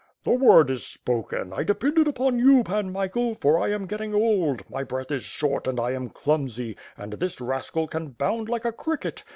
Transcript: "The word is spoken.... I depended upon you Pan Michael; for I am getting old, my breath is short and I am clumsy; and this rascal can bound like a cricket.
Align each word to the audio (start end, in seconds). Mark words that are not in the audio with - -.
"The 0.23 0.31
word 0.31 0.71
is 0.71 0.83
spoken.... 0.83 1.53
I 1.53 1.61
depended 1.61 2.07
upon 2.07 2.39
you 2.39 2.63
Pan 2.63 2.91
Michael; 2.91 3.35
for 3.35 3.59
I 3.59 3.69
am 3.71 3.85
getting 3.85 4.15
old, 4.15 4.67
my 4.67 4.83
breath 4.83 5.11
is 5.11 5.21
short 5.23 5.67
and 5.67 5.79
I 5.79 5.91
am 5.91 6.09
clumsy; 6.09 6.75
and 6.97 7.13
this 7.13 7.39
rascal 7.39 7.87
can 7.87 8.07
bound 8.07 8.49
like 8.49 8.65
a 8.65 8.71
cricket. 8.71 9.23